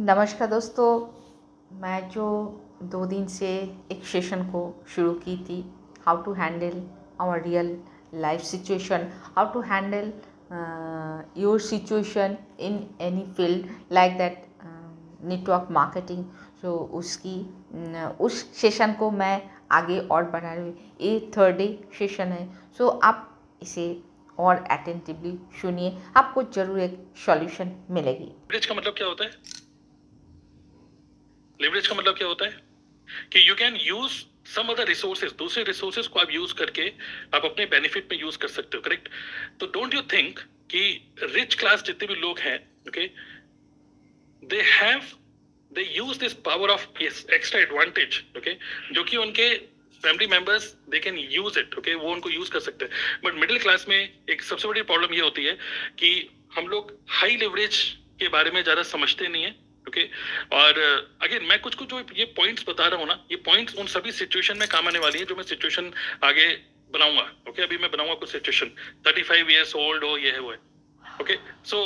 नमस्कार 0.00 0.48
दोस्तों 0.48 0.88
मैं 1.80 2.08
जो 2.10 2.24
दो 2.90 3.04
दिन 3.06 3.26
से 3.26 3.48
एक 3.92 4.04
सेशन 4.06 4.42
को 4.50 4.60
शुरू 4.94 5.12
की 5.24 5.36
थी 5.44 5.56
how 6.04 6.22
to 6.22 6.32
handle 6.32 6.82
our 7.20 7.42
real 7.42 7.74
life 8.14 8.40
situation 8.40 9.08
how 9.36 9.52
to 9.52 9.60
handle 9.70 10.12
your 11.42 11.60
situation 11.60 12.36
in 12.60 12.78
any 13.00 13.24
field 13.36 13.66
like 13.92 14.16
that 14.18 14.46
network 15.24 15.68
marketing 15.70 16.24
so 16.62 16.76
उसकी 17.00 17.36
न, 17.74 18.16
उस 18.20 18.44
सेशन 18.60 18.92
को 19.00 19.10
मैं 19.10 19.42
आगे 19.72 19.98
और 20.00 20.30
बढ़ा 20.30 20.52
रही 20.52 20.64
हूँ। 20.64 20.76
ये 21.00 21.30
थर्ड 21.36 21.56
डे 21.56 21.68
सेशन 21.98 22.32
है। 22.32 22.48
सो 22.78 22.84
so, 22.84 22.98
आप 23.04 23.28
इसे 23.62 24.02
और 24.38 24.64
अटेंटिवली 24.70 25.38
सुनिए। 25.60 25.96
आपको 26.16 26.42
ज़रूर 26.54 26.80
एक 26.80 27.06
सॉल्यूशन 27.26 27.76
मिलेगी। 27.90 28.24
लिवरेज 28.24 28.66
का 28.66 28.74
मतलब 28.74 28.94
क्या 28.96 29.06
होता 29.06 29.24
है? 29.24 29.30
लिवरेज 31.60 31.86
का 31.86 31.94
मतलब 31.94 32.16
क्या 32.16 32.28
होता 32.28 32.44
है? 32.44 32.66
कि 33.32 33.48
you 33.48 33.54
can 33.54 33.76
use 33.76 34.12
some 34.48 34.68
other 34.72 34.86
resources 34.88 35.32
दूसरे 35.38 35.62
रिसोर्सेज 35.64 36.06
को 36.06 36.20
आप 36.20 36.30
यूज़ 36.32 36.54
करके 36.54 36.88
आप 37.34 37.44
अपने 37.44 37.66
बेनिफिट 37.68 38.12
में 38.12 38.18
यूज़ 38.20 38.38
कर 38.38 38.48
सकते 38.48 38.76
हो 38.76 38.82
करेक्ट 38.82 39.08
तो 39.60 39.66
डोंट 39.72 39.94
यू 39.94 40.02
थिंक 40.12 40.38
कि 40.70 40.82
रिच 41.24 41.54
क्लास 41.54 41.82
जितने 41.82 42.08
भी 42.08 42.14
लोग 42.20 42.38
हैं 42.38 42.58
okay 42.88 43.06
they 44.42 44.60
have 44.62 45.02
they 45.70 45.82
use 45.96 46.18
this 46.18 46.32
power 46.46 46.70
of 46.70 46.86
extra 47.02 47.60
advantage 47.60 48.22
okay 48.36 48.54
जो 48.94 49.04
कि 49.04 49.16
उनके 49.16 49.54
family 50.02 50.26
members 50.26 50.66
they 50.90 50.98
can 51.00 51.18
use 51.18 51.58
it 51.58 51.74
okay 51.78 51.94
वो 51.94 52.12
उनको 52.12 52.30
यूज़ 52.30 52.50
कर 52.50 52.60
सकते 52.60 52.84
हैं। 52.84 53.20
बट 53.24 53.34
मिडिल 53.34 53.58
क्लास 53.58 53.86
में 53.88 53.96
एक 53.96 54.42
सबसे 54.42 54.68
बड़ी 54.68 54.82
प्रॉब्लम 54.82 55.14
ये 55.14 55.20
होती 55.20 55.44
है 55.44 55.52
कि 55.98 56.10
हम 56.56 56.68
लोग 56.68 56.98
हाई 57.20 57.36
लेवरेज 57.36 57.76
के 58.20 58.28
बारे 58.28 58.50
में 58.50 58.62
ज़्यादा 58.62 58.82
समझते 58.82 59.28
नहीं 59.28 59.42
है। 59.44 59.54
ओके 59.88 60.08
और 60.52 60.80
अगेन 61.22 61.44
मैं 61.44 61.60
कुछ 61.60 61.74
कुछ 61.74 61.88
जो 61.90 62.04
ये 62.16 62.24
पॉइंट्स 62.36 62.64
बता 62.68 62.86
रहा 62.86 63.00
हूँ 63.00 63.08
ना, 63.08 63.24
ये 63.30 63.36
पॉइंट्स 63.44 63.74
उन 63.74 63.86
सभी 63.88 64.12
सिचुएशन 64.12 64.58
में 64.58 64.68
काम 64.68 64.88
आने 64.88 64.98
वाली 64.98 65.18
है 65.18 65.24
जो 65.24 65.36
मैं 65.36 65.44
सिचुएशन 65.44 65.92
आगे 66.24 66.48
बनाऊँगा 66.90 67.30
ओके 67.48 67.62
अभी 67.62 67.78
मैं 67.78 67.90
बनाऊँगा 67.90 68.14
कुछ 68.14 68.32
situation 68.32 68.70
thirty 69.06 69.22
five 69.22 69.50
years 69.50 69.74
old 69.76 70.04
हो, 70.04 70.16
ये 70.18 70.30
है, 70.30 70.38
वो 70.38 70.50
है 70.50 70.58
okay 71.20 71.36
so 71.64 71.84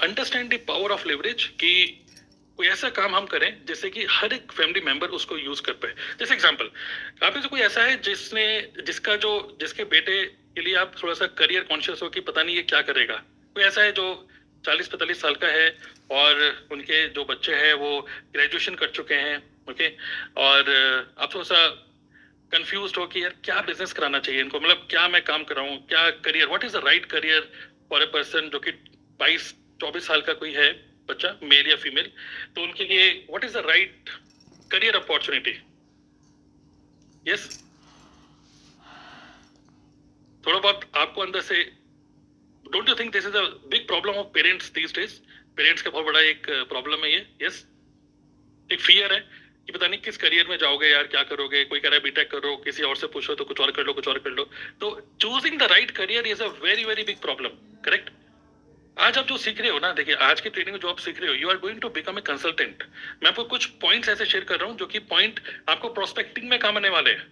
understand 0.00 0.54
the 0.54 0.58
power 0.68 0.90
of 0.90 1.08
leverage 1.08 1.44
कि 1.60 1.98
कोई 2.58 2.66
ऐसा 2.68 2.88
काम 2.90 3.14
हम 3.16 3.26
करें 3.26 3.64
जैसे 3.66 3.90
कि 3.90 4.04
हर 4.10 4.32
एक 4.32 4.52
फैमिली 4.52 4.80
मेंबर 4.80 5.08
उसको 5.18 5.36
यूज़ 5.38 5.62
कर 5.62 5.72
पाए। 5.72 5.94
जैसे 6.18 6.34
एग्जांपल 6.34 6.70
आप 7.22 7.34
में 7.34 7.40
से 7.42 7.48
कोई 7.48 7.60
ऐसा 7.60 7.82
है 7.82 7.96
जिसने, 8.02 8.44
जिसका 8.86 9.16
जो, 9.16 9.56
जिसके 9.60 9.84
बेटे 9.86 10.24
के 10.24 10.60
लिए 10.60 10.74
आप 10.76 10.94
थोड़ा 11.02 11.14
सा 11.14 11.26
करियर 11.38 11.62
कॉन्शियस 11.62 12.02
हो 12.02 12.08
कि 12.08 12.20
पता 12.20 12.42
नहीं 12.42 12.56
ये 12.56 12.62
क्या 12.64 12.80
करेगा? 12.82 13.14
कोई 13.56 13.64
ऐसा 13.64 13.82
है 13.82 13.92
जो 13.92 14.04
चालीस 14.66 14.88
पैंतालीस 14.88 15.20
साल 15.20 15.34
का 15.34 15.46
है 15.46 15.68
और 16.10 16.68
उनके 16.72 17.06
जो 17.08 17.24
बच्चे 17.24 17.54
हैं 17.54 17.72
वो 17.74 18.00
ग्रेजुएशन 18.32 18.74
कर 18.74 18.90
चुके 18.90 19.14
हैं 19.14 19.36
ओके 19.70 19.88
और, 20.36 20.70
आप 21.18 21.34
थोड़ा 21.34 21.44
सा 21.44 21.66
कंफ्यूज 22.52 22.92
हो 22.98 23.06
कि 23.06 23.22
यार 23.22 23.34
क्या 23.44 23.60
बिज़नेस 23.60 23.92
कराना 23.92 24.18
चाहिए 24.18 24.40
इनको? 24.40 24.60
मतलब 24.60 24.86
क्या 24.90 25.08
मैं 25.08 25.22
काम 25.24 25.44
कर 25.44 25.56
रहा 25.56 25.64
हूँ? 25.64 25.86
क्या 25.86 26.08
career 26.26 26.46
what 26.46 26.64
is 26.64 26.72
the 26.72 26.84
right 26.84 27.06
career 27.06 27.50
for 27.90 28.02
a 28.02 28.06
person 28.06 28.48
जो 28.48 28.58
कि 28.58 28.70
बाईस, 29.20 29.54
चौबीस 29.80 30.06
साल 30.06 30.20
का 30.20 30.32
कोई 30.32 30.52
है 30.52 30.72
बच्चा 31.08 31.36
मेल 31.42 31.68
या 31.68 31.76
फीमेल 31.76 32.10
तो 32.56 32.62
उनके 32.62 32.84
लिए 32.84 33.10
what 33.30 33.44
is 33.44 33.58
the 33.58 33.66
right 33.66 34.10
career 34.70 34.96
opportunity 34.96 35.58
yes 37.26 37.48
थोड़ा 40.46 40.58
बहुत 40.58 40.90
आपको 40.96 41.20
अंदर 41.20 41.40
से 41.40 41.62
don't 42.72 42.88
you 42.88 42.94
think 42.94 43.12
this 43.12 43.26
is 43.26 43.36
a 43.36 43.42
big 43.70 43.86
problem 43.86 44.14
of 44.22 44.26
parents 44.34 44.72
these 44.72 44.94
days 44.94 45.20
parents 45.56 45.82
का 45.82 45.90
बहुत 45.90 46.04
बड़ा 46.06 46.20
एक 46.22 46.46
प्रॉब्लम 46.68 47.04
है 47.04 47.12
ये. 47.12 47.26
यस 47.42 47.64
एक 48.70 48.80
फियर 48.80 49.12
है 49.12 49.20
कि 49.66 49.72
पता 49.72 49.86
नहीं 49.86 50.00
किस 50.00 50.16
करियर 50.16 50.46
में 50.48 50.56
जाओगे 50.58 50.88
यार, 50.88 51.06
क्या 51.06 51.22
करोगे? 51.24 51.62
कोई 51.64 51.80
कह 51.80 51.88
रहा 51.88 51.96
है 51.96 52.02
बीटेक 52.02 52.30
करो, 52.30 52.56
किसी 52.64 52.82
और 52.82 52.96
से 52.96 53.06
पूछो 53.08 53.34
तो 53.34 53.44
कुछ 53.44 53.60
और 53.60 53.70
कर 53.70 53.84
लो, 53.84 53.92
कुछ 53.92 54.08
और 54.08 54.18
कर 54.18 54.30
लो. 54.30 54.44
तो 54.80 54.90
choosing 55.20 55.58
the 55.58 55.68
right 55.72 55.90
career 55.98 56.26
is 56.26 56.42
a 56.42 56.46
very 56.64 56.84
very 56.84 57.02
big 57.04 57.20
problem 57.20 57.60
correct 57.84 58.10
आज 58.96 59.18
आप 59.18 59.26
जो 59.26 59.36
सीख 59.38 59.60
रहे 59.60 59.70
हो 59.70 59.78
ना, 59.78 59.92
देखिए, 59.92 60.14
आज 60.14 60.40
की 60.40 60.50
ट्रेनिंग 60.50 60.76
जो 60.78 60.88
आप 60.88 60.98
सीख 60.98 61.20
रहे 61.20 61.28
हो 61.28 61.34
you 61.34 61.48
are 61.50 61.56
going 61.58 61.80
to 61.80 61.88
become 61.90 62.18
a 62.18 62.20
consultant 62.22 62.82
मैं 63.22 63.30
आपको 63.30 63.44
कुछ 63.44 63.66
पॉइंट्स 63.84 64.08
ऐसे 64.08 64.26
शेयर 64.26 64.44
कर 64.44 64.60
रहा 64.60 64.68
हूँ 64.70 64.76
जो 64.78 64.86
कि 64.86 64.98
पॉइंट 65.12 65.40
आपको 65.68 65.88
प्रोस्पेक्टिंग 65.94 66.48
में 66.50 66.58
काम 66.58 66.76
आने 66.76 66.88
वाले 66.88 67.10
हैं. 67.10 67.26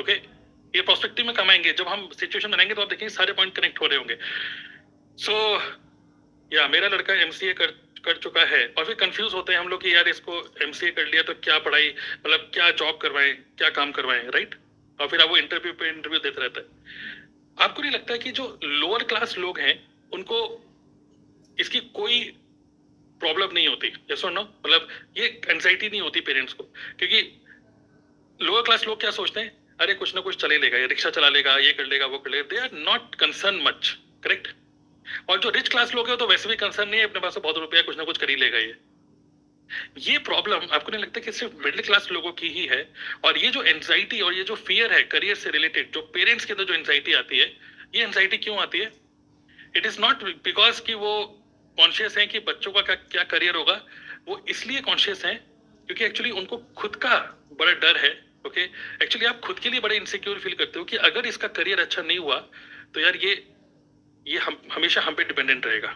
ओके 0.00 0.12
okay? 0.12 0.35
ये 0.76 0.82
प्रोस्पेक्टिव 0.82 1.26
में 1.26 1.34
काम 1.34 1.50
आएँगे 1.50 1.72
जब 1.72 1.88
हम 1.88 2.08
सिचुएशन 2.12 2.50
बनाएँगे 2.50 2.74
तो 2.74 2.82
आप 2.82 2.88
देखेंगे 2.88 3.14
सारे 3.14 3.32
पॉइंट 3.32 3.54
कनेक्ट 3.56 3.80
हो 3.80 3.86
रहे 3.86 3.98
होंगे। 3.98 4.18
सो 5.18 5.32
so, 5.32 5.62
या 6.52 6.66
मेरा 6.68 6.88
लड़का 6.88 7.14
एमसीए 7.14 7.52
कर 7.52 7.66
कर 8.04 8.16
चुका 8.16 8.42
है 8.44 8.66
और 8.68 8.84
फिर 8.84 8.94
कंफ्यूज 8.94 9.34
होते 9.34 9.52
हैं 9.52 9.60
हम 9.60 9.68
लोग 9.68 9.82
कि 9.82 9.94
यार 9.94 10.08
इसको 10.08 10.34
एमसीए 10.62 10.90
कर 10.90 11.06
लिया 11.06 11.22
तो 11.22 11.34
क्या 11.34 11.58
पढ़ाई 11.58 11.88
मतलब 11.88 12.50
क्या 12.54 12.70
जॉब 12.70 12.98
करवाएँ 13.02 13.32
क्या 13.58 13.70
काम 13.70 13.92
करवाएँ 13.92 14.22
राइट 14.28 14.54
और 15.00 15.08
फिर 15.08 15.20
आप 15.20 15.28
वो 15.28 15.36
इंटरव्यू 15.36 15.72
पे 15.72 15.88
इंटरव्यू 15.88 16.20
देते 16.20 16.40
रहता 16.40 16.60
है। 16.60 17.64
आपको 17.64 17.82
नहीं 17.82 17.92
लगता 17.92 18.12
है 18.12 18.18
कि 18.18 18.32
जो 18.32 18.58
लोअर 18.64 19.04
क्लास 19.04 19.36
लोग 19.38 19.58
हैं 19.58 19.74
उनको 20.12 20.38
इसकी 21.58 21.80
कोई 21.80 22.22
प्रॉब्लम 23.20 23.52
नहीं 23.52 23.68
होती? 23.68 23.92
यस 24.10 24.24
और 24.24 24.32
नो 24.32 24.42
मतलब 24.42 24.88
ये 25.16 25.26
एंजाइटी 25.48 25.88
नहीं 25.88 26.00
होती 26.00 26.20
पेरेंट्स 26.20 26.52
को? 26.52 26.64
क्योंकि 26.98 27.20
लोअर 28.40 28.62
क्लास 28.62 28.86
लोग 28.86 29.00
क्या 29.00 29.10
सोचते 29.10 29.40
हैं? 29.40 29.65
अरे 29.78 29.94
कुछ 29.94 30.14
ना 30.14 30.20
कुछ 30.20 30.36
चले 30.36 30.58
लेगा, 30.58 30.78
ये 30.78 30.86
रिक्शा 30.86 31.10
चला 31.10 31.28
लेगा, 31.28 31.56
ये 31.58 31.72
कर 31.72 31.86
लेगा, 31.86 32.06
वो 32.06 32.18
कर 32.18 32.30
लेगा। 32.30 32.42
They 32.50 32.58
are 32.58 32.70
not 32.74 33.14
concern 33.14 33.62
much 33.62 33.96
correct 34.24 34.48
और 35.30 35.38
जो 35.40 35.50
रिच 35.50 35.68
क्लास 35.68 35.94
लोग 35.94 36.08
है 36.10 36.16
तो 36.16 36.26
वैसे 36.26 36.48
भी 36.48 36.56
कंसर्न 36.56 36.88
नहीं 36.88 37.00
है, 37.00 37.06
अपने 37.06 37.20
पास 37.20 37.36
बहुत 37.38 37.58
रुपया 37.58 37.82
कुछ 37.82 37.96
ना 37.98 38.04
कुछ 38.04 38.18
कर 38.18 38.30
ही 38.30 38.36
लेगा 38.36 38.58
ये। 38.58 38.74
ये 40.02 40.18
प्रॉब्लम 40.20 40.66
आपको 40.72 40.92
नहीं 40.92 41.02
लगता 41.02 41.20
कि 41.20 41.32
सिर्फ़ 41.32 41.54
मिडिल 41.64 41.82
क्लास 41.82 42.08
लोगों 42.12 42.32
की 42.32 42.48
ही 42.48 42.66
है? 42.66 42.82
और 43.24 43.38
ये 43.38 43.50
जो 43.50 43.62
एंजाइटी 43.64 44.20
और 44.20 44.34
ये 44.34 44.42
जो 44.44 44.54
फियर 44.56 44.92
है 44.92 45.02
करियर 45.04 45.36
से 45.36 45.50
रिलेटेड 45.50 45.90
जो 45.92 46.00
पेरेंट्स 46.14 46.44
के 46.44 46.52
अंदर 46.52 46.64
जो 46.64 46.74
एंजाइटी 46.74 47.12
आती 47.14 47.38
है, 47.38 47.46
ये 47.94 48.02
एंजाइटी 48.02 48.38
क्यों 48.38 48.58
आती 48.58 48.78
है? 48.78 48.92
इट 49.76 49.86
इज़ 49.86 50.00
नॉट 50.00 50.22
बिकॉज़ 50.44 50.82
कि 50.82 50.94
वो 50.96 51.12
कॉन्शियस 51.78 52.18
है 52.18 52.26
कि 52.26 52.38
बच्चों 52.42 52.72
का 52.72 52.82
क्या 52.82 53.24
करियर 53.24 53.56
होगा, 53.56 53.80
वो 54.28 54.44
इसलिए 54.48 54.80
कॉन्शियस 54.82 55.24
है 55.24 55.34
क्योंकि 55.34 56.04
एक्चुअली 56.04 56.30
उनको 56.32 56.56
खुद 56.76 56.96
का 56.96 57.18
बड़ा 57.52 57.72
डर 57.74 57.96
है 57.96 58.14
ओके 58.44 58.64
एक्चुअली 59.02 59.26
आप 59.26 59.40
खुद 59.40 59.58
के 59.58 59.70
लिए 59.70 59.80
बड़े 59.80 59.96
इनसिक्योर 59.96 60.38
फील 60.38 60.54
करते 60.54 60.78
हो 60.78 60.84
कि 60.84 60.96
अगर 61.08 61.26
इसका 61.26 61.48
करियर 61.54 61.80
अच्छा 61.80 62.02
नहीं 62.02 62.18
हुआ 62.18 62.38
तो 62.94 63.00
यार 63.00 63.16
ये 63.16 63.32
ये 64.26 64.38
हम, 64.38 64.60
हमेशा 64.72 65.00
हम 65.00 65.14
पे 65.14 65.24
डिपेंडेंट 65.24 65.66
रहेगा 65.66 65.88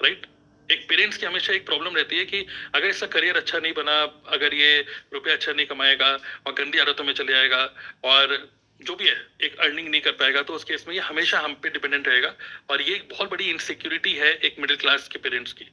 राइट 0.00 0.16
right? 0.16 0.34
एक 0.68 0.88
पेरेंट्स 0.88 1.16
की 1.16 1.26
हमेशा 1.26 1.52
एक 1.52 1.66
प्रॉब्लम 1.66 1.96
रहती 1.96 2.16
है 2.18 2.24
कि 2.24 2.46
अगर 2.74 2.86
इसका 2.86 3.06
करियर 3.06 3.36
अच्छा 3.36 3.58
नहीं 3.58 3.72
बना, 3.72 4.00
अगर 4.28 4.54
ये 4.54 4.80
रुपया 5.14 5.34
अच्छा 5.34 5.52
नहीं 5.52 5.66
कमाएगा, 5.66 6.08
और 6.46 6.52
गंदी 6.52 6.78
आदतों 6.78 7.04
में 7.04 7.12
चले 7.14 7.32
जाएगा 7.32 7.62
और 8.04 8.36
जो 8.80 8.96
भी 8.96 9.08
है, 9.08 9.16
एक 9.42 9.58
अर्निंग 9.58 9.88
नहीं 9.88 10.00
कर 10.00 10.12
पाएगा 10.12 10.42
तो 10.42 10.54
उस 10.54 10.64
केस 10.64 10.84
में 10.88 10.94
ये 10.94 11.00
हमेशा 11.02 11.40
हम 11.40 11.54
पे 11.62 11.68
डिपेंडेंट 11.68 12.08
रहेगा, 12.08 12.34
और 12.70 12.82
ये 12.82 12.94
एक 12.94 13.08
बहुत 13.10 13.30
बड़ी 13.30 13.50
इनसिक्योरिटी 13.50 14.12
है 14.14 14.32
एक 14.40 14.56
मिडिल 14.60 14.76
क्लास 14.76 15.08
के 15.08 15.18
पेरेंट्स 15.18 15.52
की 15.52 15.64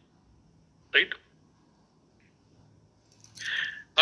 राइट 0.93 1.15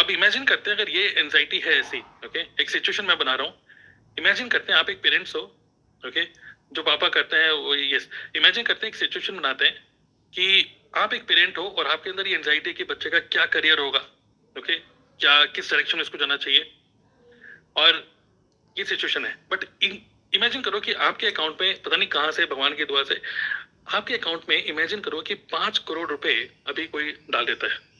अब 0.01 0.09
इमेजिन 0.11 0.45
करते 0.45 0.69
हैं, 0.69 0.77
अगर 0.77 0.89
ये 0.89 1.07
एनजाइटी 1.19 1.59
है 1.59 1.79
ऐसी 1.79 1.99
ओके 2.25 2.39
एक 2.61 2.69
सिचुएशन 2.69 3.05
मैं 3.05 3.17
बना 3.17 3.35
रहा 3.35 3.47
हूँ। 3.47 3.53
इमेजिन 4.17 4.47
करते 4.47 4.71
हैं, 4.71 4.79
आप 4.79 4.89
एक 4.89 5.01
पेरेंट्स 5.01 5.35
हो 5.35 5.41
ओके 6.03 6.23
जो 6.73 6.83
पापा 6.83 7.07
करते 7.09 7.37
हैं, 7.37 7.51
वो 7.53 7.75
यस 7.75 8.09
इमेजिन 8.35 8.63
करते 8.63 8.85
हैं, 8.85 8.93
एक 8.93 8.95
सिचुएशन 8.97 9.37
बनाते 9.37 9.65
हैं 9.65 9.75
कि 10.33 10.77
आप 10.97 11.13
एक 11.13 11.27
पेरेंट 11.27 11.57
हो 11.57 11.67
और 11.69 11.87
आपके 11.87 12.09
अंदर 12.09 12.27
ये 12.27 12.35
एंजाइटी 12.35 12.73
कि 12.73 12.83
बच्चे 12.85 13.09
का 13.09 13.19
क्या 13.27 13.45
करियर 13.47 13.79
होगा 13.79 13.99
ओके 14.55 14.75
क्या, 14.75 15.43
किस 15.47 15.69
डायरेक्शन 15.71 15.97
में 15.97 16.03
इसको 16.03 16.17
जाना 16.17 16.37
चाहिए? 16.37 16.71
और 17.77 18.03
ये 18.75 18.85
सिचुएशन 18.85 19.25
है। 19.25 19.35
बट 19.51 19.65
इमेजिन 20.33 20.61
करो 20.61 20.79
कि 20.79 20.93
आपके 21.05 21.27
अकाउंट 21.27 21.61
में, 21.61 21.81
पता 21.81 21.95
नहीं 21.95 22.09
कहाँ 22.09 22.31
से, 22.31 22.45
भगवान 22.45 22.75
की 22.75 22.85
दुआ 22.85 23.03
से, 23.03 23.21
आपके 23.89 24.17
अकाउंट 24.17 24.49
में 24.49 24.63
इमेजिन 24.63 24.99
करो 25.01 25.21
कि 25.21 25.35
पाँच 25.53 25.77
करोड़ 25.87 26.09
रुपए 26.09 26.33
अभी 26.67 26.87
कोई 26.87 27.11
डाल 27.29 27.45
देता 27.45 27.67
है। 27.67 27.90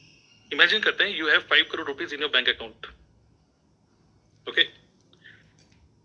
इमेजिन 0.52 0.80
करते 0.80 1.04
हैं 1.04 1.16
you 1.16 1.28
have 1.28 1.40
five 1.50 1.64
crore 1.72 1.86
rupees 1.86 2.14
in 2.14 2.20
your 2.20 2.30
bank 2.30 2.48
account 2.48 2.86
okay 4.46 4.62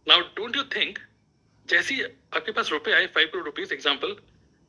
now 0.08 0.22
don't 0.36 0.56
you 0.56 0.64
think 0.76 1.00
जैसी 1.66 2.02
आपके 2.02 2.52
पास 2.52 2.72
रुपए 2.72 2.92
आए 2.94 3.08
फाइव 3.16 3.28
करोड़ 3.28 3.46
रुपीज़ 3.46 3.74
एग्ज़ाम्पल 3.74 4.16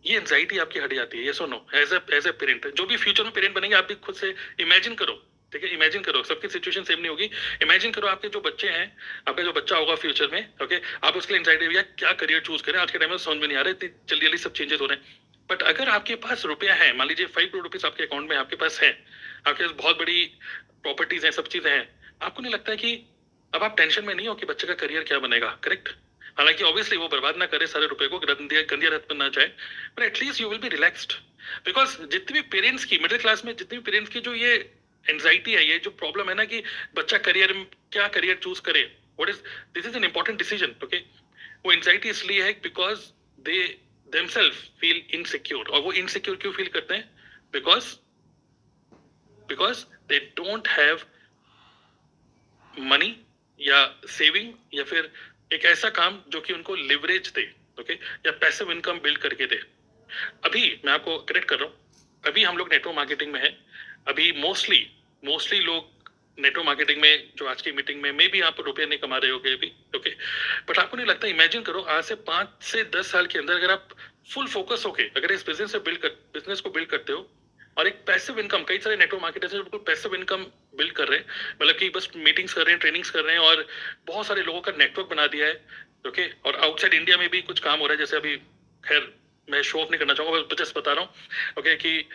ये 0.05 0.17
एंजाइटी 0.17 0.59
आपकी 0.59 0.79
हट 0.81 0.93
जाती 0.95 1.19
है 1.19 1.25
ये 1.27 1.33
so 1.33 1.47
no 1.47 1.57
as 1.75 1.93
as 2.13 2.27
a 2.27 2.31
parent 2.41 2.67
जो 2.77 2.85
भी 2.87 2.97
फ्यूचर 2.97 3.25
में 3.25 3.33
पेरेंट 3.33 3.55
बनेंगे, 3.55 3.77
आप 3.77 3.87
भी 3.87 3.95
खुद 3.95 4.15
से 4.15 4.35
इमेजिन 4.61 4.95
करो, 4.95 5.15
ठीक 5.53 5.65
है? 5.65 5.71
इमेजिन 5.75 6.03
करो, 6.03 6.23
सबकी 6.25 6.49
सिचुएशन 6.49 6.85
सेम 6.85 6.99
नहीं 6.99 7.11
होगी। 7.11 7.31
इमेजिन 7.63 7.93
करो 7.93 8.09
आपके 8.09 8.29
जो 8.29 8.41
बच्चे 8.41 8.69
हैं, 8.69 8.87
आपका 9.29 9.43
जो 9.43 9.53
बच्चा 9.53 9.77
होगा 9.77 9.95
फ्यूचर 9.97 10.29
में 10.33 10.41
ओके 10.41 10.65
okay? 10.65 10.81
आप 11.05 11.17
उसके 11.17 11.35
लिए 11.35 11.41
एंजाइटी 11.41 11.69
भैया 11.69 11.83
क्या 11.99 12.13
करियर 12.15 12.41
चूज़ 12.41 12.63
करें, 12.63 12.79
आज 12.79 12.91
के 12.91 12.99
टाइम 12.99 13.11
में 13.11 13.19
समझ 13.19 13.37
में 13.37 13.47
नहीं 13.49 13.59
आ 13.59 13.61
रहा, 13.61 13.71
इतनी 13.71 13.89
जल्दी 14.09 14.27
जल्दी 14.27 14.39
सब 14.39 14.53
चेंजेस 14.53 14.81
हो 14.81 14.87
रहे 14.87 14.99
हैं। 14.99 15.05
बट 15.51 15.63
अगर 15.65 15.89
आपके 15.89 16.15
पास 16.25 16.45
रुपया 16.47 16.75
है, 16.75 16.93
मान 16.97 17.09
लीजिए 17.09 17.27
फाइव 17.27 17.49
करोड़ 17.49 17.65
रुपीज़ 17.65 17.87
आपके 17.87 18.05
अकाउंट 18.05 18.31
में, 18.31 18.37
आपके 18.37 18.57
पास 18.57 18.81
है 18.83 18.93
आपके 19.47 19.65
पास 19.65 19.75
बहुत 19.77 19.99
बड़ी 19.99 20.25
प्रॉपर्टीज़ 20.83 21.25
हैं, 21.25 21.31
सब 21.33 21.49
चीज़ें 21.49 21.71
हैं। 21.71 21.89
आपको 22.23 22.43
नहीं 22.43 22.53
लगता 22.53 22.71
है 22.71 22.77
कि 22.77 22.95
अब 23.53 23.63
आप 23.63 23.77
टेंशन 23.77 24.05
में 24.05 24.15
नहीं 24.15 24.29
हो 24.29 24.35
कि 24.35 24.47
बच्चे 24.47 24.67
का 24.67 24.75
करियर 24.77 25.03
क्या 25.05 25.19
बनेगा? 25.19 25.49
करेक्ट 25.65 25.89
हालाँकि 26.39 26.65
ऑब्वियसली 26.65 26.97
वो 26.99 27.09
बर्बाद 27.09 27.37
ना 27.37 27.47
करे 27.47 27.67
सारे 27.67 27.87
रुपए 27.87 28.07
को, 28.09 28.19
गंदिया 28.19 28.91
रथ 28.91 29.13
में 29.13 29.19
ना 29.19 29.29
जाए। 29.29 29.47
पर 29.97 30.03
at least 30.03 30.41
you 30.41 30.49
will 30.49 30.59
be 30.59 30.69
relaxed 30.69 31.13
because 31.67 31.97
जितनी 32.07 32.33
भी 32.33 32.49
पेरेंट्स 32.51 32.85
की 32.85 32.99
मिडिल 32.99 33.19
क्लास 33.19 33.45
में 33.45 33.55
जितनी 33.57 33.79
भी 33.79 33.83
पेरेंट्स 33.85 34.11
की 34.11 34.21
जो 34.21 34.35
ये 34.35 34.55
एंजाइटी 35.05 35.53
है, 35.53 35.65
ये 35.69 35.79
जो 35.79 35.91
प्रॉब्लम 35.93 36.29
है 36.29 36.35
ना 36.35 36.45
कि 36.45 36.63
बच्चा 36.97 37.19
करियर 37.19 37.53
क्या 37.93 38.09
करियर 38.09 38.37
चूज़ 38.43 38.61
करे 38.63 38.83
what 39.19 39.29
is 39.29 39.39
this 39.75 39.87
is 39.87 39.97
an 39.97 40.05
important 40.05 40.39
decision 40.39 40.75
okay 40.85 40.99
वो 41.65 41.73
एंजाइटी 41.73 42.09
इसलिए 42.09 42.43
है 42.43 42.53
because 42.63 42.99
they 43.41 43.63
themselves 44.09 44.55
feel 44.81 45.03
insecure 45.15 45.69
और 45.69 45.81
वो 45.83 45.93
इनसिक्योर 45.95 46.37
क्यों 46.37 46.53
फील 46.53 46.69
करते 46.69 46.95
हैं? 46.95 47.11
Because 47.53 47.95
because 49.49 49.85
they 50.09 50.19
don't 50.37 50.69
have 50.69 51.01
money 52.75 53.17
या 53.61 53.85
सेविंग 54.09 54.53
या 54.75 54.85
फिर 54.85 55.11
एक 55.53 55.65
ऐसा 55.65 55.89
काम 55.91 56.21
जो 56.29 56.41
कि 56.41 56.53
उनको 56.53 56.75
लिवरेज 56.77 57.33
दे 57.37 57.51
ओके 57.81 57.93
या 57.93 58.31
पैसिव 58.41 58.73
इनकम 58.73 58.99
बिल्ड 59.01 59.19
करके 59.19 59.47
दे। 59.47 59.61
अभी 60.45 60.81
मैं 60.85 60.93
आपको 60.93 61.19
करेक्ट 61.21 61.49
कर 61.49 61.59
रहा 61.59 61.69
हूँ। 61.69 61.75
अभी 62.25 62.45
हम 62.45 62.57
लोग 62.57 62.69
नेटवर्क 62.73 62.97
मार्केटिंग 62.97 63.33
में 63.33 63.41
है। 63.41 63.57
अभी 64.09 64.33
मोस्टली 64.41 64.87
मोस्टली 65.23 65.61
लोग 65.61 65.97
नेटवर्क 66.39 66.67
मार्केटिंग 66.67 67.01
में, 67.01 67.33
जो 67.37 67.47
आज 67.47 67.63
की 67.63 67.73
मीटिंग 67.73 68.01
में 68.03 68.11
मे 68.13 68.27
भी 68.29 68.41
आप 68.41 68.61
रुपये 68.61 68.87
नहीं 68.87 68.99
कमा 68.99 69.17
रहे 69.19 69.31
होगे 69.31 69.53
अभी 69.53 69.73
ओके 69.97 70.11
बट 70.69 70.79
आपको 70.79 70.97
नहीं 70.97 71.07
लगता 71.07 71.29
इमेजिन 71.29 71.63
करो, 71.63 71.81
आज 71.81 72.05
से 72.05 72.15
पाँच 72.15 72.63
से 72.63 72.85
दस 72.95 73.11
साल 73.13 73.27
के 73.27 73.39
अंदर 73.39 73.55
अगर 73.55 73.71
आप 73.71 73.89
फुल 74.33 74.47
फोकस 74.49 74.85
होके, 74.87 75.03
अगर 75.17 75.33
इस 75.33 75.47
बिज़नेस 75.47 75.73
से 75.73 75.79
बिल्ड 75.81 75.99
कर 75.99 76.09
बिज़नेस 76.35 76.61
को 76.61 76.71
बिल्ड 76.71 76.89
करते 76.89 77.13
हो 77.13 77.29
और 77.79 77.87
एक 77.87 77.95
पैसिव 78.07 78.39
इनकम 78.41 78.63
कई 78.69 78.79
सारे 78.79 78.97
नेटवर्क 78.97 79.23
मार्केटर्स 79.23 79.53
हैं 79.55 79.63
बिल्कुल 79.63 79.81
पैसिव 79.87 80.15
इनकम 80.15 80.45
बिल्ड 80.77 80.93
कर 80.93 81.09
रहे 81.09 81.19
हैं। 81.19 81.27
मतलब 81.63 81.77
कि 81.77 81.89
बस 81.91 82.09
मीटिंग्स 82.17 82.53
कर 82.55 82.63
रहे 82.63 82.73
हैं 82.73 82.81
ट्रेनिंग्स 82.81 83.11
कर 83.11 83.25
रहे 83.25 83.35
हैं 83.35 83.43
और 83.43 83.67
बहुत 84.07 84.27
सारे 84.27 84.43
लोगों 84.43 84.61
का 84.61 84.73
नेटवर्क 84.79 85.09
बना 85.11 85.27
दिया 85.27 85.47
है 85.47 85.55
ओके 86.07 86.27
और 86.47 86.57
आउटसाइड 86.57 86.95
इंडिया 86.95 87.17
में 87.17 87.29
भी 87.31 87.41
कुछ 87.43 87.61
काम 87.61 87.79
हो 87.81 87.87
रहा 87.87 87.93
है, 87.93 87.99
जैसे 87.99 88.17
अभी, 88.17 88.37
खैर, 88.85 89.13
मैं 89.49 89.63
शो 89.63 89.81
ऑफ़ 89.81 89.91
नहीं 89.91 89.99
करना 89.99 90.15
चाहूँगा, 90.15 90.41
बस 90.41 90.59
जस्ट 90.59 90.79
बता 90.79 90.93
रहा 90.93 91.05
हूँ 91.05 91.11
ओके 91.59 91.75
कि 91.77 92.09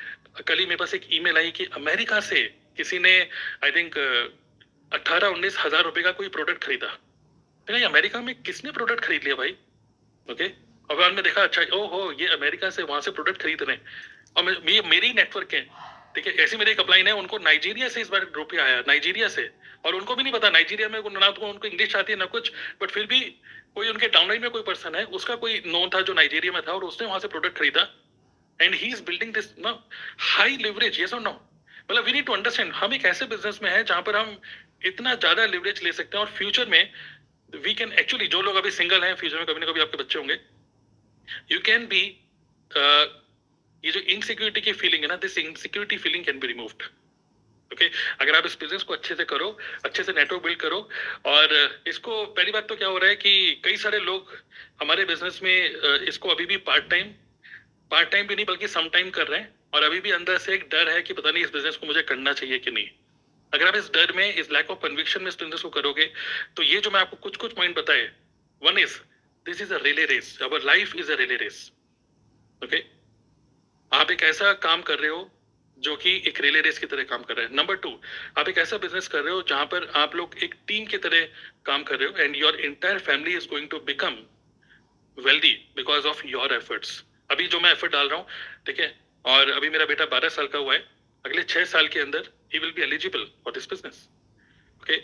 कल 0.47 0.59
ही 0.59 0.65
मेरे 0.65 0.75
पास 0.77 0.93
एक 0.93 1.07
ईमेल 1.13 1.37
आई 1.37 1.51
कि 1.51 1.65
अमेरिका 1.75 2.19
से 2.21 2.41
किसी 2.77 2.99
ने 2.99 3.19
आई 3.63 3.71
थिंक 3.71 3.97
अट्ठारह 3.97 5.27
उन्नीस 5.29 5.57
हज़ार 5.59 5.83
रुपए 5.83 6.01
का 6.01 6.11
कोई 6.13 6.27
प्रोडक्ट 6.29 6.63
खरीदा। 6.63 6.87
मैंने 7.67 7.83
अमेरिका 7.85 8.21
में 8.21 8.33
किसने 8.41 8.71
प्रोडक्ट 8.71 9.03
खरीद 9.03 9.23
लिया 9.23 9.35
भाई? 9.35 9.55
ओके 10.29 10.47
और 10.89 10.95
बाद 10.97 11.13
में 11.13 11.23
देखा 11.23 11.43
अच्छा 11.43 11.61
ओ 11.73 11.85
हो 11.87 12.11
ये 12.19 12.27
अमेरिका 12.33 12.69
से 12.69 12.83
वहाँ 12.83 13.01
से 13.01 13.11
प्रोडक्ट 13.11 13.41
खरीद 13.41 13.61
रहे 13.61 13.75
हैं 13.75 13.83
और 14.35 14.43
मेरी 14.63 15.13
नेटवर्क 15.13 15.53
है। 15.53 15.61
ठीक 16.15 16.27
है, 16.27 16.33
ऐसी 16.35 16.57
मेरी 16.57 16.71
एक 16.71 16.79
अपलाइन 16.79 17.07
है, 17.07 17.13
उनको 17.15 17.37
नाइजीरिया 17.39 17.89
से 17.89 18.01
इस 18.01 18.09
बार 18.09 18.27
रुपया 18.35 18.63
आया 18.63 18.83
नाइजीरिया 18.87 19.27
से। 19.29 19.49
और 19.85 19.95
उनको 19.95 20.15
भी 20.15 20.23
नहीं 20.23 20.33
पता 20.33 20.49
नाइजीरिया 20.49 20.89
में 20.89 20.99
ना 21.13 21.29
तो 21.31 21.41
उनको 21.43 21.67
इंग्लिश 21.67 21.95
आती 21.95 22.11
है, 22.11 22.17
ना 22.19 22.25
कुछ 22.27 22.51
बट 22.81 22.91
फिर 22.91 23.05
भी 23.05 23.19
कोई 23.75 23.89
उनके 23.89 24.07
डाउनलाइन 24.09 24.41
में 24.41 24.51
कोई 24.51 24.61
पर्सन 24.63 24.95
है, 24.95 25.03
उसका 25.11 25.35
कोई 25.37 25.61
नोन 25.67 25.89
था 25.89 26.01
जो 26.01 26.13
नाइजीरिया 26.13 26.53
में 26.53 26.61
था, 26.61 26.71
और 26.71 26.83
उसने 26.83 27.07
वहाँ 27.07 27.19
से 27.19 27.27
प्रोडक्ट 27.27 27.57
खरीदा। 27.57 27.87
And 28.59 28.75
he 28.75 28.87
is 28.87 29.01
building 29.03 29.33
this 29.33 29.49
no 29.59 29.71
high 30.27 30.57
leverage 30.57 30.99
ये 30.99 31.05
नो 31.13 31.31
मतलब 31.89 32.03
वी 32.05 32.11
नीड 32.11 32.25
टू 32.25 32.33
अंडरस्टैंड 32.33 32.71
हम 32.73 32.93
एक 32.93 33.05
ऐसे 33.05 33.25
बिज़नेस 33.27 33.59
में 33.63 33.69
है, 33.71 33.83
जहाँ 33.83 34.01
पर 34.01 34.15
हम 34.15 34.37
इतना 34.85 35.13
ज़्यादा 35.15 35.45
लिवरेज 35.47 35.83
ले 35.83 35.91
सकते 35.93 36.17
हैं, 36.17 36.25
और 36.25 36.31
फ्यूचर 36.31 36.67
में 36.67 36.91
वी 37.53 37.73
कैन 37.73 37.91
एक्चुअली 37.93 38.27
जो 38.27 38.41
लोग 38.41 38.55
अभी 38.55 38.71
सिंगल 38.71 39.03
हैं 39.03 39.15
फ्यूचर 39.15 39.37
में 39.37 39.45
कभी 39.45 39.59
ना 39.59 39.65
कभी 39.65 39.81
आपके 39.81 39.97
बच्चे 39.97 40.19
होंगे 40.19 40.39
यू 41.51 41.59
कैन 41.65 41.85
बी 41.87 42.03
ये 43.83 43.91
जो 43.91 43.99
इनसिक्योरिटी 43.99 44.61
की 44.61 44.73
फीलिंग 44.73 45.03
है 45.03 45.09
ना 45.09 45.15
this 45.23 45.37
insecurity 45.37 45.97
feeling 45.97 46.25
can 46.25 46.39
be 46.39 46.47
removed 46.47 46.83
okay 47.71 47.89
अगर 48.21 48.35
आप 48.35 48.45
इस 48.45 48.57
बिज़नेस 48.59 48.83
को 48.83 48.93
अच्छे 48.93 49.15
से 49.15 49.23
करो, 49.25 49.47
अच्छे 49.85 50.03
से 50.03 50.13
नेटवर्क 50.13 50.43
बिल्ड 50.43 50.59
करो, 50.59 50.77
और 51.25 51.53
इसको, 51.87 52.25
पहली 52.27 52.51
बात 52.51 52.67
तो 52.69 52.75
क्या 52.75 52.87
हो 52.87 52.97
रहा 52.97 53.09
है 53.09 53.15
कि 53.15 53.61
कई 53.63 53.77
सारे 53.77 53.99
लोग 53.99 54.33
हमारे 54.81 55.05
बिज़नेस 55.05 55.39
में 55.43 56.05
इसको 56.07 56.29
अभी 56.29 56.45
भी 56.45 56.57
पार्ट 56.67 56.89
टाइम 56.89 57.07
पार्ट 57.91 58.11
टाइम 58.11 58.27
भी 58.27 58.35
नहीं, 58.35 58.45
बल्कि 58.45 58.67
सम 58.67 58.89
टाइम 58.89 59.09
कर 59.09 59.27
रहे 59.27 59.39
हैं, 59.39 59.53
और 59.73 59.83
अभी 59.83 59.99
भी 59.99 60.11
अंदर 60.11 60.37
से 60.37 60.53
एक 60.53 60.67
डर 60.71 60.89
है 60.89 61.01
कि 61.01 61.13
पता 61.13 61.31
नहीं 61.31 61.43
इस 61.43 61.51
बिज़नेस 61.53 61.77
को 61.77 61.87
मुझे 61.87 62.01
करना 62.03 62.33
चाहिए 62.33 62.59
कि 62.59 62.71
नहीं। 62.71 62.87
अगर 63.53 63.67
आप 63.67 63.75
इस 63.75 63.89
डर 63.93 64.13
में, 64.15 64.33
इस 64.35 64.51
लैक 64.51 64.71
ऑफ़ 64.71 64.79
कन्विक्शन 64.79 65.21
में 65.21 65.27
इस 65.27 65.39
बिज़नेस 65.39 65.61
को 65.61 65.69
करोगे 65.71 66.11
तो 66.55 66.63
ये 66.63 66.79
जो 66.79 66.91
मैं 66.91 66.99
आपको 66.99 67.17
कुछ 67.23 67.37
कुछ 67.37 67.53
पॉइंट 67.53 67.77
बताए 67.77 68.09
one 68.61 68.77
is 68.79 68.99
this 69.45 69.61
is 69.61 69.73
a 69.73 69.77
relay 69.83 70.05
race 70.05 70.37
our 70.41 70.63
life 70.65 70.95
is 70.95 71.11
a 71.11 71.15
relay 71.15 71.35
race 71.37 71.71
okay 72.61 72.83
आप 73.91 74.11
एक 74.11 74.23
ऐसा 74.23 74.51
काम 74.61 74.81
कर 74.81 74.99
रहे 74.99 75.09
हो 75.09 75.29
जो 75.77 75.95
कि 75.95 76.15
एक 76.27 76.39
रिले 76.41 76.61
रेस 76.61 76.79
की 76.79 76.85
तरह 76.85 77.03
काम 77.03 77.23
कर 77.23 77.35
रहे 77.35 77.45
हैं। 77.45 77.55
नंबर 77.55 77.75
टू 77.75 77.89
आप 78.37 78.49
एक 78.49 78.57
ऐसा 78.57 78.77
बिज़नेस 78.77 79.07
कर 79.07 79.21
रहे 79.21 79.33
हो 79.33 79.41
जहाँ 79.49 79.65
पर 79.65 79.91
आप 79.95 80.15
लोग 80.15 80.37
एक 80.43 80.55
टीम 80.67 80.85
की 80.85 80.97
तरह 80.99 81.25
काम 81.65 81.83
कर 81.83 81.99
रहे 81.99 82.09
हो 82.09 82.17
and 82.19 82.35
your 82.35 82.55
entire 82.61 82.99
family 83.01 83.35
is 83.37 83.47
going 83.49 83.69
to 83.69 83.79
become 83.85 84.17
wealthy 85.17 85.53
because 85.75 86.07
of 86.07 86.25
your 86.27 86.53
efforts 86.53 87.03
अभी 87.31 87.47
जो 87.47 87.59
मैं 87.59 87.71
एफर्ट 87.71 87.91
डाल 87.91 88.09
रहा 88.09 88.19
हूँ, 88.19 88.27
ठीक 88.67 88.79
है? 88.79 88.87
और 89.25 89.49
अभी 89.51 89.69
मेरा 89.69 89.85
बेटा 89.85 90.05
बारह 90.07 90.29
साल 90.29 90.47
का 90.47 90.59
हुआ 90.59 90.73
है। 90.73 90.79
अगले 91.25 91.43
छह 91.45 91.65
साल 91.65 91.87
के 91.87 91.99
अंदर 91.99 92.29
ही 92.53 92.59
will 92.59 92.71
be 92.71 92.81
eligible 92.81 93.25
for 93.43 93.53
this 93.53 93.69
business 93.69 94.07
okay 94.81 94.97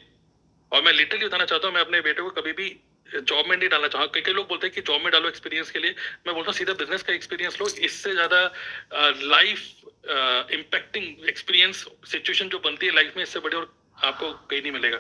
और 0.72 0.84
मैं 0.84 0.94
लिटरली 0.94 1.26
बताना 1.26 1.46
चाहता 1.46 1.68
हूँ, 1.68 1.76
मैं 1.76 1.82
अपने 1.82 2.02
बेटे 2.02 2.22
को 2.22 2.30
कभी 2.32 2.54
भी 2.54 2.70
जॉब 3.16 3.48
में 3.48 3.56
नहीं 3.58 3.70
डालना 3.70 3.88
चाहूँ। 3.88 4.08
कई 4.14 4.22
कई 4.22 4.34
लोग 4.34 4.48
बोलते 4.48 4.68
हैं 4.68 4.74
कि 4.76 4.82
जॉब 4.82 5.02
में 5.02 5.12
डालो 5.12 5.28
एक्सपीरियंस 5.30 5.72
के 5.72 5.80
लिए। 5.80 5.92
मैं 6.28 6.36
बोलता 6.36 6.48
हूँ, 6.48 6.58
सीधा 6.58 6.74
बिज़नेस 6.76 7.04
का 7.04 7.14
एक्सपीरियंस 7.14 7.60
लो। 7.62 7.68
इससे 7.68 8.14
ज़्यादा 8.14 8.42
लाइफ 9.26 9.60
इम्पैक्टिंग 10.54 11.28
एक्सपीरियंस 11.30 11.86
सिचुएशन 12.08 12.50
जो 12.50 12.60
बनती 12.60 12.86
है 12.86 12.96
लाइफ 12.96 13.18
में, 13.18 13.24
इससे 13.24 13.40
बड़े 13.40 13.58
और 13.58 13.74
आपको 14.04 14.32
कहीं 14.32 14.62
नहीं 14.62 14.72
मिलेगा। 14.72 14.98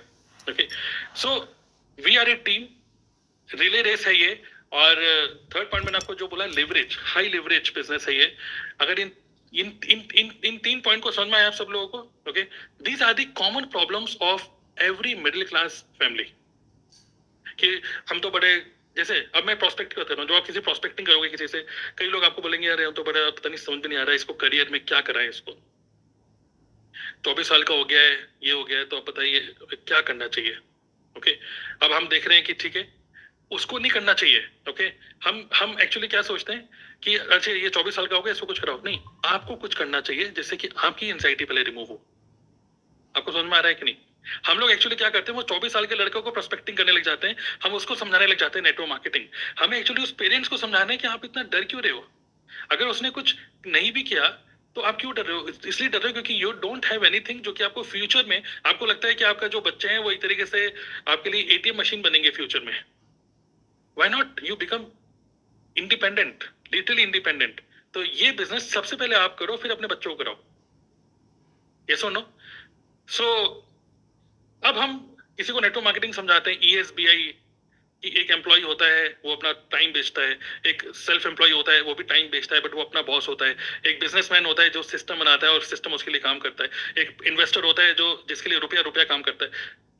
Okay 0.47 0.67
so 1.15 1.37
we 1.97 2.15
are 2.17 2.29
a 2.29 2.35
team 2.45 2.67
relay 3.49 3.81
race 3.81 4.05
है 4.07 4.15
ये। 4.15 4.41
और 4.73 4.95
थर्ड 5.55 5.69
पॉइंट 5.69 5.85
मैंने 5.85 5.97
आपको 5.97 6.13
जो 6.15 6.27
बोला 6.27 6.45
लिवरेज 6.47 6.97
हाई 7.03 7.29
लिवरेज 7.29 7.71
बिज़नेस 7.75 8.07
है 8.07 8.15
ये। 8.15 8.35
अगर 8.81 8.99
इन 8.99 9.11
इन 9.53 9.79
इन 9.85 10.07
इन 10.15 10.31
इन 10.45 10.57
तीन 10.59 10.81
पॉइंट 10.81 11.03
को 11.03 11.11
समझ 11.11 11.27
में 11.27 11.37
आया 11.37 11.47
आप 11.47 11.53
सब 11.53 11.67
लोगों 11.71 11.87
को? 11.87 11.99
Okay 12.29 12.41
these 12.83 13.01
are 13.03 13.13
the 13.13 13.25
common 13.37 13.65
problems 13.71 14.15
of 14.23 14.43
every 14.77 15.15
middle 15.17 15.43
class 15.45 15.83
family 15.99 16.23
कि 17.59 17.81
हम 18.09 18.19
तो 18.19 18.29
बड़े, 18.31 18.51
जैसे 18.97 19.15
अब 19.35 19.43
मैं 19.43 19.57
प्रोस्पेक्ट 19.59 19.93
करता 19.93 20.13
हूँ, 20.13 20.25
जो 20.27 20.35
आप 20.35 20.45
किसी 20.45 20.59
प्रोस्पेक्टिंग 20.59 21.07
करोगे, 21.07 21.29
किसी 21.29 21.47
से, 21.47 21.65
कई 21.97 22.05
लोग 22.07 22.23
आपको 22.23 22.41
बोलेंगे 22.41 22.67
यार 22.67 22.81
हम 22.81 22.91
तो 22.91 23.03
बड़ा, 23.03 23.29
पता 23.31 23.49
नहीं, 23.49 23.59
समझ 23.59 23.77
में 23.77 23.87
नहीं 23.87 23.97
आ 23.97 24.01
रहा 24.01 24.11
है 24.11 24.15
इसको 24.15 24.33
करियर 24.35 24.69
में 24.69 24.83
क्या 24.85 25.01
कराए 25.01 25.27
इसको? 25.29 25.57
चौबीस 27.25 27.49
साल 27.49 27.63
का 27.63 27.73
हो 27.73 27.83
गया 27.85 28.01
है, 28.01 28.15
ये 28.43 28.51
हो 28.51 28.63
गया 28.63 28.77
है 28.77 28.85
तो 28.85 28.97
आप 28.97 29.09
बताइए, 29.09 29.39
क्या 29.73 30.01
करना 30.01 30.27
चाहिए? 30.29 30.57
ओके 31.15 31.31
अब 31.83 31.91
हम 31.91 32.07
देख 32.07 32.27
रहे 32.27 32.37
हैं 32.37 32.45
कि 32.45 32.53
ठीक 32.53 32.75
है, 32.75 32.87
उसको 33.51 33.77
नहीं 33.79 33.91
करना 33.91 34.13
चाहिए 34.13 34.47
ओके 34.69 34.83
हम 35.23 35.49
हम 35.55 35.75
एक्चुअली 35.81 36.07
क्या 36.07 36.21
सोचते 36.21 36.53
हैं 36.53 36.69
कि 37.03 37.15
अच्छा 37.17 37.51
ये 37.51 37.69
चौबीस 37.69 37.95
साल 37.95 38.07
का 38.07 38.15
हो 38.15 38.21
गया, 38.21 38.31
इसको 38.33 38.45
कुछ 38.45 38.59
कराओ। 38.59 38.81
नहीं, 38.85 38.99
आपको 39.25 39.55
कुछ 39.55 39.75
करना 39.75 40.01
चाहिए, 40.01 40.29
जिससे 40.31 40.57
कि 40.57 40.69
आपकी 40.77 41.09
एंजाइटी 41.09 41.45
पहले 41.45 41.63
रिमूव 41.63 41.87
हो। 41.87 42.05
आपको 43.15 43.31
समझ 43.31 43.45
में 43.45 43.57
आ 43.57 43.59
रहा 43.59 43.67
है 43.67 43.75
कि 43.75 43.85
नहीं? 43.85 43.95
हम 44.45 44.59
लोग 44.59 44.71
एक्चुअली 44.71 44.95
क्या 44.95 45.09
करते 45.09 45.31
हैं, 45.31 45.35
वो 45.35 45.43
चौबीस 45.43 45.73
साल 45.73 45.85
के 45.85 45.95
लड़कों 45.95 46.21
को 46.21 46.31
प्रोस्पेक्टिंग 46.31 46.77
करने 46.77 46.91
लग 46.91 47.03
जाते 47.03 47.27
हैं, 47.27 47.35
हम 47.63 47.73
उसको 47.73 47.95
समझाने 47.95 48.27
लग 48.27 48.37
जाते 48.37 48.59
हैं 48.59 48.63
नेटवर्क 48.63 48.89
मार्केटिंग 48.89 49.25
हमें 49.59 49.77
एक्चुअली 49.77 50.03
उस 50.03 50.11
पेरेंट्स 50.19 50.49
को 50.49 50.57
समझाना 50.57 50.91
है 50.91 50.97
कि 50.97 51.07
आप 51.07 51.25
इतना 51.25 51.43
डर 51.45 51.63
क्यों 51.65 51.81
रहे 51.83 51.91
हो? 51.91 52.07
अगर 52.71 52.87
उसने 52.87 53.09
कुछ 53.11 53.35
नहीं 53.67 53.91
भी 53.91 54.03
किया 54.03 54.27
तो 54.75 54.81
आप 54.81 54.97
क्यों 54.99 55.13
डर 55.13 55.25
रहे 55.25 55.37
हो? 55.37 55.47
इसलिए 55.47 55.89
डर 55.89 55.99
रहे 55.99 56.07
हो 56.07 56.13
क्योंकि 56.13 56.41
यू 56.43 56.51
डोंट 56.61 56.85
हैव 56.85 57.05
एनीथिंग 57.05 57.39
जो 57.41 57.51
कि 57.53 57.63
आपको 57.63 57.83
फ्यूचर 57.85 58.25
में, 58.25 58.41
आपको 58.65 58.85
लगता 58.85 59.07
है 59.07 59.13
कि 59.15 59.23
आपका 59.23 59.47
जो 59.47 59.61
बच्चे 59.61 59.87
हैं, 59.87 59.99
वो 59.99 60.11
एक 60.11 60.21
तरीके 60.21 60.45
से 60.45 60.73
आपके 61.07 61.29
लिए 61.29 61.41
एटीएम 61.55 61.79
मशीन 61.79 62.01
बनेंगे 62.01 62.29
फ्यूचर 62.31 62.59
में। 62.59 62.83
Why 63.97 64.09
not 64.09 64.41
you 64.43 64.55
become 64.55 64.85
independent 65.75 66.43
literally 66.73 67.03
independent 67.03 67.61
तो 67.93 68.03
ये 68.03 68.31
बिज़नेस 68.33 68.71
सबसे 68.73 68.95
पहले 68.95 69.15
आप 69.15 69.35
करो, 69.39 69.55
फिर 69.57 69.71
अपने 69.71 69.87
बच्चों 69.87 70.11
को 70.11 70.23
कराओ। 70.23 70.37
ये 71.87 71.95
सुनो 71.97 72.21
सो 73.07 73.25
अब 74.63 74.77
हम 74.77 74.97
किसी 75.37 75.53
को 75.53 75.59
नेटवर्क 75.59 75.83
मार्केटिंग 75.85 76.13
समझाते 76.13 76.51
हैं 76.51 76.59
ई 76.63 77.07
आई 77.07 77.33
कि 78.03 78.09
एक 78.19 78.29
एम्प्लॉय 78.31 78.61
होता 78.61 78.85
है, 78.85 79.07
वो 79.25 79.35
अपना 79.35 79.51
टाइम 79.71 79.91
बेचता 79.93 80.21
है। 80.21 80.37
एक 80.65 80.83
सेल्फ 80.95 81.25
एम्प्लॉय 81.27 81.51
होता 81.51 81.71
है, 81.71 81.81
वो 81.81 81.95
भी 81.95 82.03
टाइम 82.03 82.29
बेचता 82.29 82.55
है 82.55 82.61
बट 82.61 82.73
वो 82.73 82.83
अपना 82.83 83.01
बॉस 83.01 83.27
होता 83.27 83.45
है। 83.45 83.55
एक 83.85 83.99
बिजनेसमैन 83.99 84.45
होता 84.45 84.63
है 84.63 84.69
जो 84.69 84.83
सिस्टम 84.83 85.19
बनाता 85.19 85.47
है 85.47 85.53
और 85.53 85.63
सिस्टम 85.63 85.93
उसके 85.93 86.11
लिए 86.11 86.21
काम 86.21 86.39
करता 86.39 86.63
है। 86.63 87.03
एक 87.03 87.23
इन्वेस्टर 87.27 87.63
होता 87.63 87.83
है 87.83 87.93
जो 87.93 88.07
जिसके 88.29 88.49
लिए 88.49 88.59
रुपया 88.59 88.81
रुपया 88.81 89.03
काम 89.03 89.21
करता 89.21 89.45
है। 89.45 89.51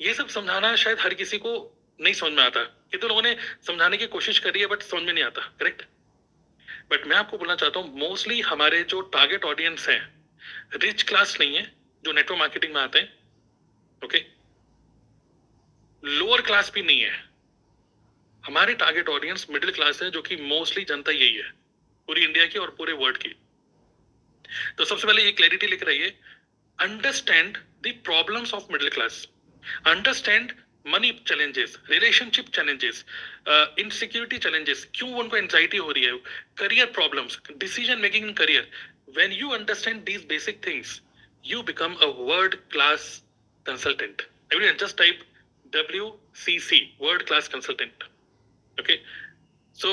ये 0.01 0.13
सब 0.13 0.27
समझाना 0.29 0.75
शायद 0.75 0.99
हर 0.99 1.13
किसी 1.13 1.37
को 1.37 1.53
नहीं 1.99 2.13
समझ 2.13 2.31
में 2.33 2.43
आता। 2.43 2.63
कितने 2.63 3.09
लोगों 3.09 3.21
ने 3.21 3.35
समझाने 3.67 3.97
की 3.97 4.07
कोशिश 4.07 4.39
करी 4.39 4.59
है 4.59 4.65
बट 4.67 4.81
समझ 4.83 5.03
में 5.03 5.13
नहीं 5.13 5.23
आता 5.23 5.41
करेक्ट 5.59 5.85
बट 6.91 7.07
मैं 7.07 7.15
आपको 7.15 7.37
बोलना 7.37 7.55
चाहता 7.55 7.79
हूँ 7.79 7.99
मोस्टली 7.99 8.39
हमारे 8.41 8.83
जो 8.85 9.01
टारगेट 9.13 9.45
ऑडियंस 9.45 9.89
है 9.89 9.99
रिच 10.75 11.03
क्लास 11.03 11.37
नहीं 11.39 11.55
है, 11.55 11.71
जो 12.03 12.11
नेटवर्क 12.11 12.39
मार्केटिंग 12.39 12.73
में 12.73 12.81
आते 12.81 12.99
हैं 12.99 13.13
ओके 14.01 14.17
okay? 14.17 14.38
लोअर 16.03 16.41
क्लास 16.41 16.71
भी 16.75 16.81
नहीं 16.81 16.99
है। 17.01 17.17
हमारे 18.43 18.73
टारगेट 18.73 19.09
ऑडियंस 19.09 19.45
मिडिल 19.51 19.71
क्लास 19.71 20.01
है, 20.03 20.09
जो 20.11 20.21
कि 20.21 20.35
मोस्टली 20.35 20.83
जनता 20.83 21.11
यही 21.11 21.35
है, 21.35 21.49
पूरी 22.07 22.23
इंडिया 22.23 22.45
की 22.45 22.59
और 22.59 22.69
पूरे 22.77 22.93
वर्ल्ड 22.93 23.17
की। 23.17 23.35
तो 24.77 24.85
सबसे 24.85 25.07
पहले 25.07 25.23
ये 25.23 25.31
क्लैरिटी 25.31 25.67
लिख 25.67 25.83
रही 25.83 25.99
है 25.99 26.09
understand 26.79 27.57
the 27.83 27.93
problems 28.05 28.53
of 28.53 28.71
middle 28.71 28.89
class 28.89 29.27
understand 29.87 30.53
money 30.87 31.11
challenges 31.27 31.77
relationship 31.89 32.49
challenges 32.55 33.03
insecurity 33.79 34.37
challenges 34.45 34.87
क्यों 34.95 35.11
उनको 35.19 35.37
एंजाइटी 35.37 35.77
हो 35.77 35.91
रही 35.91 36.03
है 36.03 36.17
career 36.57 36.85
problems 36.97 37.39
decision 37.57 37.99
making 37.99 38.25
in 38.25 38.33
career 38.41 38.69
when 39.17 39.31
you 39.33 39.49
understand 39.59 40.03
these 40.05 40.25
basic 40.29 40.65
things 40.67 41.01
you 41.45 41.61
become 41.71 41.93
a 41.95 42.11
world 42.25 42.55
class 42.71 43.07
consultant 43.65 44.27
everyone, 44.51 44.77
just 44.77 44.97
type 44.97 45.19
wcc 45.75 46.77
world 47.01 47.25
class 47.29 47.47
consultant. 47.53 48.05
Okay? 48.77 48.97
So, 49.75 49.89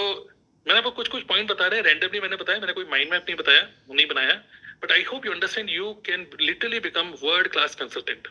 मैंने 0.66 0.78
आपको 0.78 0.90
कुछ 0.90 1.08
कुछ 1.08 1.22
point 1.22 1.50
बता 1.50 1.66
रहे 1.66 1.80
हैं 1.80 1.86
रैंडमली 1.86 2.20
मैंने 2.20 2.36
बताया, 2.36 2.60
मैंने 2.60 2.72
कोई 2.72 2.84
माइंड 2.90 3.10
मैप 3.10 3.24
नहीं 3.28 3.36
बताया, 3.36 3.68
नहीं 3.90 4.06
बनाया 4.06 4.34
but 4.82 4.92
I 4.92 5.02
hope 5.02 5.26
you 5.26 5.32
understand 5.32 5.70
you 5.70 5.92
can 6.06 6.26
literally 6.40 6.80
become 6.80 7.14
world 7.22 7.48
class 7.48 7.74
consultant 7.74 8.28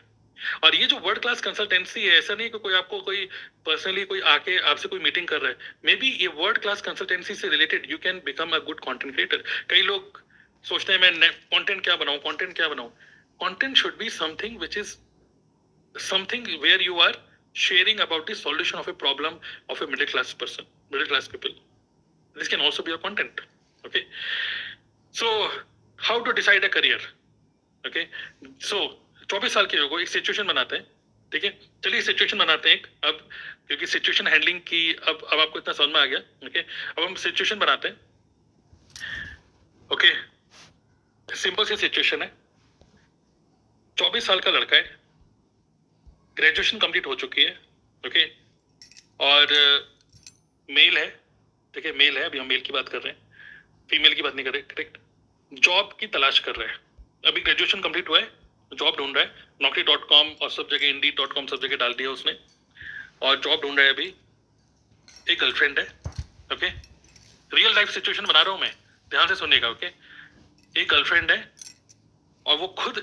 और 0.64 0.74
ये 0.74 0.86
जो 0.86 0.98
वर्ल्ड 0.98 1.20
क्लास 1.20 1.40
कंसल्टेंसी 1.40 2.04
है, 2.06 2.18
ऐसा 2.18 2.34
नहीं 2.34 2.50
कि 2.50 2.58
कोई 2.58 2.74
आपको 2.74 3.00
कोई 3.00 3.24
पर्सनली 3.66 4.04
कोई 4.04 4.20
आके 4.34 4.58
आपसे 4.72 4.88
कोई 4.88 5.00
मीटिंग 5.00 5.28
कर 5.28 5.40
रहा 5.40 5.50
है। 5.50 5.56
मे 5.84 5.94
बी 5.96 6.10
ये 6.20 6.26
वर्ल्ड 6.26 6.58
क्लास 6.58 6.82
कंसल्टेंसी 6.82 7.34
से 7.34 7.48
related 7.48 7.90
you 7.90 7.98
can 7.98 8.22
become 8.24 8.50
a 8.50 8.58
good 8.58 8.80
content 8.80 9.14
creator 9.14 9.44
कई 9.70 9.82
लोग 9.82 10.22
सोचते 10.64 10.92
हैं, 10.92 11.00
मैं 11.00 11.30
कंटेंट 11.32 11.84
क्या 11.84 11.96
बनाऊँ 11.96 12.18
कंटेंट 12.18 12.54
क्या 12.56 12.68
बनाऊँ? 12.68 12.92
Content 13.42 13.74
should 13.74 13.96
be 13.98 14.08
something 14.10 14.60
which 14.60 14.76
is 14.78 14.94
something 15.96 16.46
where 16.62 16.82
you 16.82 16.94
are 16.94 17.14
sharing 17.56 18.00
about 18.00 18.26
the 18.26 18.34
solution 18.36 18.78
of 18.78 18.88
a 18.88 18.94
problem 18.94 19.38
of 19.68 19.80
a 19.80 19.86
middle 19.86 20.06
class 20.06 20.32
person 20.34 20.66
middle 20.90 21.06
class 21.06 21.28
people 21.28 21.54
this 22.36 22.48
can 22.48 22.60
also 22.60 22.82
be 22.82 22.92
a 22.92 22.98
content 22.98 23.40
okay 23.84 24.04
so 25.14 25.30
how 25.98 26.16
to 26.22 26.32
decide 26.32 26.64
a 26.64 26.72
career 26.76 27.00
okay 27.84 28.06
so 28.60 28.80
24 29.28 29.48
साल 29.50 29.66
के 29.66 29.76
लोगों 29.76 30.00
एक 30.00 30.08
situation 30.08 30.46
बनाते 30.46 30.76
हैं 30.76 30.84
ठीक 31.32 31.44
है 31.44 31.50
चलिए 31.84 32.02
situation 32.02 32.38
बनाते 32.38 32.70
हैं 32.70 32.82
अब 33.04 33.28
क्योंकि 33.68 33.86
सिचुएशन 33.86 34.26
हैंडलिंग 34.26 34.60
की 34.68 34.82
अब 34.94 35.26
अब 35.32 35.40
आपको 35.40 35.58
इतना 35.58 35.72
समझ 35.74 35.92
में 35.94 36.00
आ 36.00 36.04
गया 36.04 36.18
ओके 36.46 36.60
अब 36.60 37.02
हम 37.04 37.14
सिचुएशन 37.22 37.58
बनाते 37.58 37.88
हैं 37.88 37.96
ओके 39.90 40.12
सिंपल 41.28 41.64
सी 41.64 41.76
सिचुएशन 41.76 42.22
है 42.22 42.32
चौबीस 43.96 44.26
साल 44.26 44.40
का 44.40 44.50
लड़का 44.50 44.76
है 44.76 44.84
ग्रेजुएशन 46.36 46.78
कंप्लीट 46.78 47.06
हो 47.06 47.14
चुकी 47.16 47.42
है 47.42 47.52
ओके 48.04 48.24
और 49.22 49.52
मेल 50.68 50.96
है, 50.98 51.08
ठीक 51.74 51.86
है 51.86 51.92
मेल 51.94 52.18
है, 52.18 52.24
अभी 52.24 52.38
हम 52.38 52.46
मेल 52.46 52.60
की 52.60 52.72
बात 52.72 52.88
कर 52.88 52.98
रहे 52.98 53.12
हैं 53.12 53.24
फीमेल 53.90 54.14
की 54.14 54.22
बात 54.22 54.34
नहीं 54.34 54.44
कर 54.44 54.52
रहे 54.52 54.62
करेक्ट 54.64 54.98
जॉब 55.52 55.96
की 56.00 56.06
तलाश 56.08 56.38
कर 56.40 56.56
रहे 56.56 56.68
हैं। 56.68 56.78
अभी 57.26 57.40
ग्रेजुएशन 57.42 57.80
कंप्लीट 57.80 58.08
हुआ 58.08 58.18
है 58.20 58.28
जॉब 58.72 58.96
ढूंढ 58.96 59.16
रहा 59.16 59.24
है, 59.24 59.30
नौकरी 59.62 59.82
डॉट 59.84 60.08
कॉम 60.08 60.30
और 60.32 60.50
सब 60.50 60.68
जगह 60.70 60.86
इंडी 60.86 61.10
डॉट 61.18 61.32
कॉम 61.32 61.46
सब 61.46 61.60
जगह 61.62 61.76
डाल 61.76 61.92
दिया 61.94 62.10
उसने। 62.10 62.32
और 63.22 63.40
जॉब 63.40 63.60
ढूंढ 63.62 63.78
रहा 63.78 63.86
है 63.86 63.92
अभी, 63.92 64.06
एक 65.26 65.38
गर्लफ्रेंड 65.40 65.78
है 65.78 65.84
ओके 66.52 66.68
रियल 67.50 67.74
लाइफ 67.74 67.90
सिचुएशन 67.90 68.26
बना 68.26 68.42
रहा 68.42 68.52
हूँ 68.52 68.60
मैं, 68.60 68.72
ध्यान 69.10 69.28
से 69.28 69.34
सुनिएगा 69.36 69.68
ओके 69.68 69.86
एक 70.74 70.88
गर्लफ्रेंड 70.88 71.30
है, 71.30 71.52
और 72.46 72.56
वो 72.58 72.66
खुद 72.78 72.98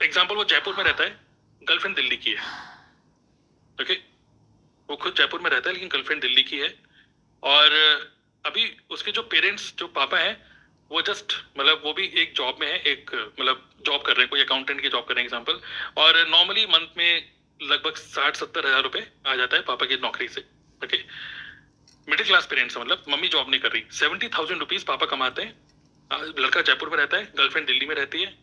एग्ज़ाम्पल 0.00 0.34
वो 0.34 0.44
जयपुर 0.46 0.76
में 0.76 0.84
रहता 0.84 1.04
है 1.04 1.25
गर्लफ्रेंड 1.68 1.96
दिल्ली 1.96 2.16
की 2.16 2.32
है। 2.32 2.42
ओके? 3.78 3.94
वो 4.88 4.96
खुद 4.96 5.14
जयपुर 5.14 5.40
में 5.40 5.50
रहता 5.50 5.68
है, 5.68 5.74
लेकिन 5.74 5.88
गर्लफ्रेंड 5.88 6.20
दिल्ली 6.22 6.42
की 6.42 6.58
है। 6.58 6.74
और 7.42 7.72
अभी 8.44 8.76
उसके 8.90 9.12
जो 9.12 9.22
पेरेंट्स, 9.24 9.74
जो 9.78 9.86
पापा 9.94 10.18
हैं, 10.18 10.34
वो 10.90 11.00
जस्ट 11.02 11.32
मतलब 11.58 11.82
वो 11.84 11.92
भी 11.92 12.04
एक 12.16 12.34
जॉब 12.34 12.58
में 12.60 12.66
है, 12.66 12.78
एक 12.78 13.10
मतलब 13.14 13.70
जॉब 13.86 14.02
कर 14.02 14.12
रहे 14.12 14.20
हैं, 14.20 14.28
कोई 14.28 14.40
अकाउंटेंट 14.40 14.80
की 14.80 14.88
जॉब 14.88 15.04
कर 15.04 15.14
रहे 15.14 15.22
हैं 15.22 15.26
एग्ज़ाम्पल 15.26 15.60
और 15.96 16.26
नॉर्मली 16.28 16.66
मंथ 16.66 16.96
में 16.98 17.32
लगभग 17.60 17.96
साठ 17.96 18.36
सत्तर 18.36 18.66
हज़ार 18.66 18.82
रुपए 18.82 19.06
आ 19.26 19.34
जाता 19.34 19.56
है 19.56 19.62
पापा 19.62 19.86
की 19.86 19.96
नौकरी 19.96 20.28
से। 20.28 20.40
ओके? 20.82 20.96
मिडिल 22.08 22.26
क्लास 22.26 22.46
पेरेंट्स 22.46 22.76
है 22.76 22.82
मतलब 22.82 23.04
मम्मी 23.08 23.28
जॉब 23.28 23.50
नहीं 23.50 23.60
कर 23.60 23.72
रही। 23.72 23.84
सेवेंटी 23.92 24.28
थाउज़ेंड 24.28 24.60
रुपीज़ 24.60 24.84
पापा 24.84 25.06
कमाते 25.06 25.42
हैं। 25.42 26.34
लड़का 26.38 26.60
जयपुर 26.60 26.88
में 26.88 26.96
रहता 26.96 27.16
है, 27.16 27.24
गर्लफ्रेंड 27.36 27.66
दिल्ली 27.66 27.86
में 27.86 27.94
रहती 27.94 28.22
है। 28.22 28.34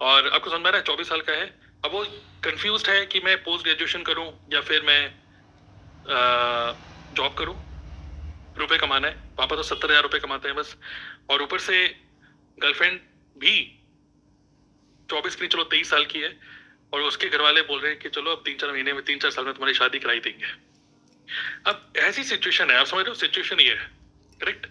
और 0.00 0.28
आपको 0.28 0.50
समझ 0.50 0.60
में 0.60 0.66
आ 0.66 0.70
रहा 0.70 0.78
है, 0.78 0.84
चौबीस 0.84 1.08
साल 1.08 1.20
का 1.20 1.32
है। 1.32 1.46
अब 1.84 1.92
वो 1.92 2.04
कंफ्यूज 2.44 2.88
है 2.88 3.04
कि 3.06 3.20
मैं 3.20 3.36
पोस्ट 3.44 3.64
ग्रेजुएशन 3.64 4.02
करूँ 4.02 4.26
या 4.52 4.60
फिर 4.62 4.82
मैं 4.82 5.02
जॉब 7.14 7.34
करूँ? 7.34 7.54
रुपए 8.58 8.76
कमाना 8.78 9.08
है। 9.08 9.14
पापा 9.36 9.56
तो 9.56 9.62
सत्तर 9.64 9.90
हज़ार 9.90 10.02
रुपये 10.02 10.20
कमाते 10.20 10.48
हैं 10.48 10.56
बस। 10.56 10.76
और 11.30 11.42
ऊपर 11.42 11.58
से 11.60 11.86
गर्लफ्रेंड 12.58 13.00
भी 13.36 13.54
चौबीस 15.08 15.36
की 15.36 15.46
चलो 15.46 15.64
तेईस 15.66 15.90
साल 15.90 16.04
की 16.06 16.20
है। 16.20 16.36
और 16.92 17.00
उसके 17.02 17.28
घर 17.28 17.40
वाले 17.42 17.62
बोल 17.62 17.80
रहे 17.80 17.90
हैं 17.90 18.00
कि 18.00 18.08
चलो 18.10 18.30
अब 18.30 18.42
तीन 18.44 18.56
चार 18.58 18.70
महीने 18.72 18.92
में, 18.92 19.02
तीन 19.04 19.18
चार 19.18 19.30
साल 19.30 19.44
में 19.44 19.54
तुम्हारी 19.54 19.74
शादी 19.74 19.98
कराई 19.98 20.20
देंगे। 20.20 20.46
अब 21.66 21.92
ऐसी 21.98 22.24
सिचुएशन 22.24 22.70
है, 22.70 22.76
आप 22.76 22.86
समझ 22.86 23.00
रहे 23.00 23.08
हो? 23.08 23.14
सिचुएशन 23.16 23.60
ये 23.60 23.72
है 23.72 23.90
correct 24.40 24.66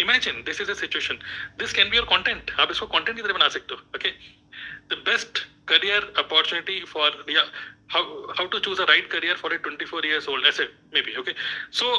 imagine 0.00 0.42
this 0.42 0.60
is 0.60 0.70
a 0.70 0.74
situation 0.74 1.18
this 1.58 1.72
can 1.72 1.90
be 1.90 1.96
your 1.96 2.06
content 2.06 2.50
आप 2.50 2.70
इसको 2.70 2.86
कंटेंट 2.86 3.16
की 3.16 3.22
तरह 3.22 3.32
बना 3.32 3.48
सकते 3.48 3.74
हो 3.74 3.80
okay 3.96 4.10
the 4.94 5.02
best 5.04 5.46
career 5.68 6.02
opportunity 6.16 6.80
for, 6.86 7.10
yeah, 7.28 7.48
how 7.86 8.02
how 8.32 8.46
to 8.46 8.60
choose 8.60 8.78
a 8.78 8.86
right 8.86 9.10
career 9.10 9.36
for 9.36 9.52
a 9.52 9.58
24 9.58 10.04
years 10.04 10.28
old, 10.28 10.46
ऐसे, 10.46 10.68
maybe, 10.94 11.14
okay? 11.18 11.34
So, 11.70 11.90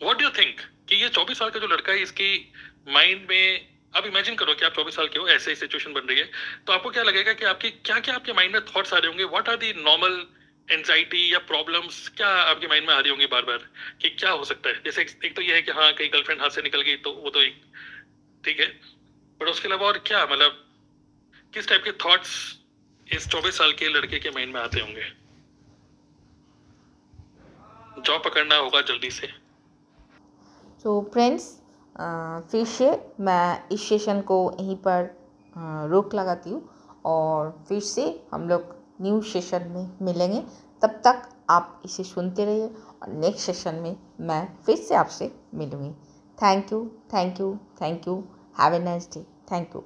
what 0.00 0.18
do 0.18 0.24
you 0.24 0.32
think? 0.40 0.60
कि 0.88 0.96
ये 0.96 1.08
24 1.08 1.38
साल 1.38 1.50
का 1.50 1.60
जो 1.60 1.66
लड़का 1.66 1.92
है, 1.92 2.02
इसकी 2.02 2.52
माइंड 2.88 3.26
में, 3.30 3.68
अब 3.96 4.06
इमेजिन 4.06 4.34
करो 4.34 4.54
कि 4.54 4.64
आप 4.64 4.74
24 4.74 4.96
साल 4.96 5.08
के 5.08 5.18
हो, 5.18 5.28
ऐसे 5.28 5.50
ही 5.50 5.56
सिचुएशन 5.56 5.92
बन 5.92 6.00
रही 6.00 6.18
है। 6.18 6.30
तो 6.66 6.72
आपको 6.72 6.90
क्या 6.90 7.02
लगेगा 7.02 7.32
कि 7.32 7.44
आपके 7.44 7.70
क्या 7.70 8.00
क्या 8.00 8.14
आपके 8.14 8.32
माइंड 8.32 8.52
में 8.52 8.64
थॉट्स 8.64 8.94
आ 8.94 8.98
रहे 8.98 9.08
होंगे? 9.08 9.24
What 9.24 9.48
are 9.48 9.56
the 9.56 9.72
normal 9.72 10.26
anxiety 10.70 11.32
या 11.32 11.38
प्रॉब्लम्स 11.48 12.08
क्या 12.16 12.28
आपके 12.28 12.66
माइंड 12.66 12.86
में 12.86 12.94
आ 12.94 12.98
रही 12.98 13.10
होंगी 13.10 13.26
बार 13.26 13.42
बार 13.42 13.58
कि 14.02 14.08
क्या 14.10 14.30
हो 14.30 14.44
सकता 14.44 14.68
है? 14.68 14.82
जैसे 14.84 15.02
एक 15.02 15.34
तो 15.36 15.42
ये 15.42 15.54
है 15.54 15.62
कि 15.62 15.72
हाँ 15.72 15.92
कहीं 15.92 16.08
गर्लफ्रेंड 16.12 16.40
हाथ 16.42 16.50
से 16.50 16.62
निकल 16.62 16.82
गई 16.82 16.96
तो 16.96 17.12
वो 17.14 17.30
तो 17.30 17.42
एक, 17.42 17.60
ठीक 18.44 18.60
है? 18.60 18.66
बट 19.40 19.48
उसके 19.48 19.68
अलावा 19.68 19.86
और 19.86 19.98
क्या 20.06 20.24
मतलब 20.26 20.64
किस 21.54 21.68
टाइप 21.68 21.82
के 21.84 21.92
थॉट्स 22.04 22.34
इस 23.06 23.28
चौबीस 23.28 23.58
साल 23.58 23.72
के 23.72 23.88
लड़के 23.88 24.18
के 24.18 24.30
माइंड 24.30 24.54
में 24.54 24.60
आते 24.60 24.80
होंगे? 24.80 25.04
जॉब 28.00 28.22
पकड़ना 28.24 28.56
होगा 28.56 28.80
जल्दी 28.82 29.10
से। 29.10 29.26
तो 30.82 31.00
फ्रेंड्स 31.12 31.44
फिर 32.50 32.64
से 32.66 32.90
मैं 33.20 33.68
इस 33.72 33.88
सेशन 33.88 34.20
को 34.22 34.36
यहीं 34.60 34.76
पर 34.86 35.08
रोक 35.90 36.14
लगाती 36.14 36.50
हूँ 36.50 37.00
और 37.04 37.50
फिर 37.68 37.80
से 37.80 38.02
हम 38.32 38.48
लोग 38.48 38.76
न्यू 39.02 39.20
सेशन 39.22 39.68
में 39.68 39.90
मिलेंगे। 40.02 40.40
तब 40.82 41.00
तक 41.06 41.28
आप 41.50 41.82
इसे 41.84 42.04
सुनते 42.04 42.44
रहिए 42.44 42.66
और 43.02 43.08
नेक्स्ट 43.08 43.46
सेशन 43.46 43.74
में 43.74 43.96
मैं 44.20 44.46
फिर 44.66 44.76
से 44.76 44.94
आपसे 44.94 45.32
मिलूँगी। 45.54 45.90
Thank 46.38 46.72
you 46.72 46.84
thank 47.14 47.40
you 47.40 47.54
thank 47.82 48.08
you. 48.08 48.22
Have 48.60 48.74
a 48.74 48.78
nice 48.78 49.08
day. 49.14 49.26
Thank 49.52 49.74
you. 49.74 49.84